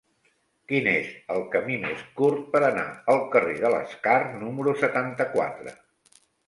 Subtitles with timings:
[0.71, 5.81] Quin és el camí més curt per anar al carrer de l'Escar número setanta-quatre?